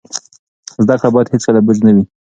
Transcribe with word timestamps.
زده 0.83 0.95
کړه 0.99 1.09
باید 1.13 1.31
هیڅکله 1.33 1.59
بوج 1.65 1.77
نه 1.85 1.91
وي. 1.95 2.03